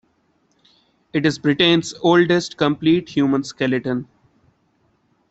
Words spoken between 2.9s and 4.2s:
human skeleton.